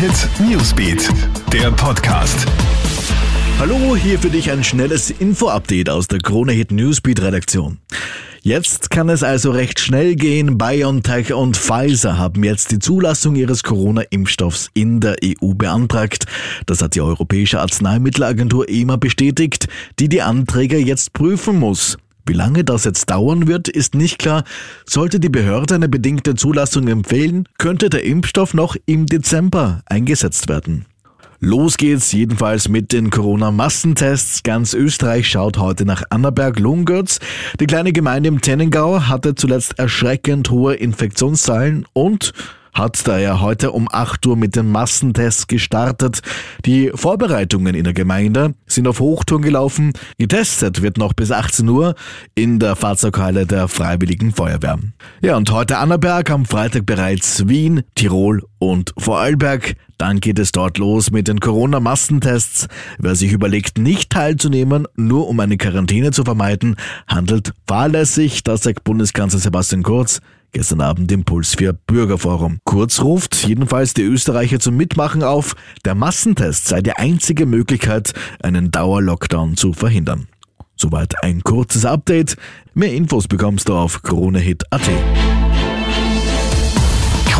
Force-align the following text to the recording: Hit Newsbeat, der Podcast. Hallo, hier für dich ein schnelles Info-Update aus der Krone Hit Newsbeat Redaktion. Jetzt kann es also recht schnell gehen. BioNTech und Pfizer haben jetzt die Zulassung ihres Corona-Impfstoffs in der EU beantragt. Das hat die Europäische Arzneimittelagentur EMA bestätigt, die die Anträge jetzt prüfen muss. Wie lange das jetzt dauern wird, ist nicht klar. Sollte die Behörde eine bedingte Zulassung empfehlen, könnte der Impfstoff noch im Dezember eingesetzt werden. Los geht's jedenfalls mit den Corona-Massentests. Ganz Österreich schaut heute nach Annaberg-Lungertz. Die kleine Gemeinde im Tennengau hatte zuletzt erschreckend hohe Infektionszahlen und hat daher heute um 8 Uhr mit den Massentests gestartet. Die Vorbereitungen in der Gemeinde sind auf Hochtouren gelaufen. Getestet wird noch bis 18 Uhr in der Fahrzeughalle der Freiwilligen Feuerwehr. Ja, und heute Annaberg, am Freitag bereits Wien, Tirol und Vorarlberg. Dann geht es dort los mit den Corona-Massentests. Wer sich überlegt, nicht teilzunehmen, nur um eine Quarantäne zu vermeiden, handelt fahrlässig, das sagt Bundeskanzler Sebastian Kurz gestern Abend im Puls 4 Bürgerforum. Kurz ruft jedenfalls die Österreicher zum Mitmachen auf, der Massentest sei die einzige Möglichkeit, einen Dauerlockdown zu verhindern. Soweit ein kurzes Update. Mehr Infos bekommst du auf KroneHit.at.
Hit 0.00 0.30
Newsbeat, 0.48 1.10
der 1.52 1.70
Podcast. 1.72 2.46
Hallo, 3.58 3.94
hier 3.94 4.18
für 4.18 4.30
dich 4.30 4.50
ein 4.50 4.64
schnelles 4.64 5.10
Info-Update 5.10 5.90
aus 5.90 6.08
der 6.08 6.20
Krone 6.20 6.52
Hit 6.52 6.72
Newsbeat 6.72 7.20
Redaktion. 7.20 7.76
Jetzt 8.40 8.88
kann 8.88 9.10
es 9.10 9.22
also 9.22 9.50
recht 9.50 9.78
schnell 9.78 10.14
gehen. 10.14 10.56
BioNTech 10.56 11.34
und 11.34 11.58
Pfizer 11.58 12.16
haben 12.16 12.42
jetzt 12.44 12.70
die 12.70 12.78
Zulassung 12.78 13.36
ihres 13.36 13.62
Corona-Impfstoffs 13.62 14.70
in 14.72 15.00
der 15.00 15.16
EU 15.22 15.52
beantragt. 15.52 16.24
Das 16.64 16.80
hat 16.80 16.94
die 16.94 17.02
Europäische 17.02 17.60
Arzneimittelagentur 17.60 18.70
EMA 18.70 18.96
bestätigt, 18.96 19.68
die 19.98 20.08
die 20.08 20.22
Anträge 20.22 20.78
jetzt 20.78 21.12
prüfen 21.12 21.58
muss. 21.58 21.98
Wie 22.26 22.32
lange 22.32 22.64
das 22.64 22.84
jetzt 22.84 23.10
dauern 23.10 23.46
wird, 23.46 23.68
ist 23.68 23.94
nicht 23.94 24.18
klar. 24.18 24.44
Sollte 24.86 25.20
die 25.20 25.28
Behörde 25.28 25.74
eine 25.74 25.88
bedingte 25.88 26.34
Zulassung 26.34 26.88
empfehlen, 26.88 27.48
könnte 27.58 27.90
der 27.90 28.04
Impfstoff 28.04 28.54
noch 28.54 28.76
im 28.86 29.06
Dezember 29.06 29.82
eingesetzt 29.86 30.48
werden. 30.48 30.86
Los 31.42 31.78
geht's 31.78 32.12
jedenfalls 32.12 32.68
mit 32.68 32.92
den 32.92 33.08
Corona-Massentests. 33.08 34.42
Ganz 34.42 34.74
Österreich 34.74 35.26
schaut 35.26 35.56
heute 35.56 35.86
nach 35.86 36.02
Annaberg-Lungertz. 36.10 37.18
Die 37.58 37.66
kleine 37.66 37.92
Gemeinde 37.92 38.28
im 38.28 38.42
Tennengau 38.42 39.00
hatte 39.08 39.34
zuletzt 39.34 39.78
erschreckend 39.78 40.50
hohe 40.50 40.74
Infektionszahlen 40.74 41.86
und 41.94 42.34
hat 42.72 43.06
daher 43.06 43.40
heute 43.40 43.72
um 43.72 43.88
8 43.90 44.26
Uhr 44.26 44.36
mit 44.36 44.56
den 44.56 44.70
Massentests 44.70 45.46
gestartet. 45.46 46.20
Die 46.64 46.90
Vorbereitungen 46.94 47.74
in 47.74 47.84
der 47.84 47.92
Gemeinde 47.92 48.54
sind 48.66 48.86
auf 48.86 49.00
Hochtouren 49.00 49.42
gelaufen. 49.42 49.92
Getestet 50.18 50.82
wird 50.82 50.98
noch 50.98 51.12
bis 51.12 51.32
18 51.32 51.68
Uhr 51.68 51.94
in 52.34 52.58
der 52.58 52.76
Fahrzeughalle 52.76 53.46
der 53.46 53.68
Freiwilligen 53.68 54.32
Feuerwehr. 54.32 54.78
Ja, 55.22 55.36
und 55.36 55.50
heute 55.50 55.78
Annaberg, 55.78 56.30
am 56.30 56.44
Freitag 56.44 56.86
bereits 56.86 57.48
Wien, 57.48 57.82
Tirol 57.94 58.42
und 58.60 58.94
Vorarlberg. 58.96 59.74
Dann 59.98 60.20
geht 60.20 60.38
es 60.38 60.52
dort 60.52 60.78
los 60.78 61.10
mit 61.10 61.26
den 61.26 61.40
Corona-Massentests. 61.40 62.68
Wer 62.98 63.16
sich 63.16 63.32
überlegt, 63.32 63.78
nicht 63.78 64.10
teilzunehmen, 64.10 64.86
nur 64.94 65.28
um 65.28 65.40
eine 65.40 65.56
Quarantäne 65.56 66.12
zu 66.12 66.22
vermeiden, 66.22 66.76
handelt 67.08 67.52
fahrlässig, 67.66 68.44
das 68.44 68.62
sagt 68.62 68.84
Bundeskanzler 68.84 69.40
Sebastian 69.40 69.82
Kurz 69.82 70.20
gestern 70.52 70.80
Abend 70.80 71.12
im 71.12 71.24
Puls 71.24 71.54
4 71.54 71.72
Bürgerforum. 71.72 72.58
Kurz 72.64 73.00
ruft 73.00 73.46
jedenfalls 73.46 73.94
die 73.94 74.02
Österreicher 74.02 74.58
zum 74.58 74.76
Mitmachen 74.76 75.22
auf, 75.22 75.54
der 75.84 75.94
Massentest 75.94 76.66
sei 76.66 76.80
die 76.80 76.92
einzige 76.92 77.46
Möglichkeit, 77.46 78.12
einen 78.42 78.70
Dauerlockdown 78.70 79.56
zu 79.56 79.72
verhindern. 79.72 80.26
Soweit 80.76 81.22
ein 81.22 81.42
kurzes 81.42 81.84
Update. 81.84 82.36
Mehr 82.74 82.94
Infos 82.94 83.28
bekommst 83.28 83.68
du 83.68 83.74
auf 83.74 84.02
KroneHit.at. 84.02 84.90